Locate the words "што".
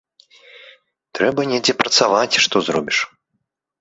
2.47-2.55